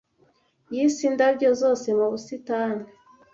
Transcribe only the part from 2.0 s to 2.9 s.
busitani.